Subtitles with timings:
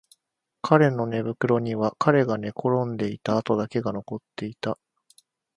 [0.63, 4.79] 彼の寝袋には彼が寝転んでいた跡だけが残っていた